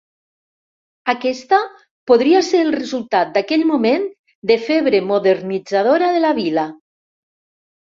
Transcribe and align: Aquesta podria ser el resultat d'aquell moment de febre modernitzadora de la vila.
Aquesta 1.11 1.59
podria 2.11 2.39
ser 2.47 2.63
el 2.67 2.73
resultat 2.77 3.35
d'aquell 3.37 3.67
moment 3.73 4.09
de 4.53 4.59
febre 4.65 5.05
modernitzadora 5.13 6.11
de 6.19 6.27
la 6.27 6.35
vila. 6.43 6.67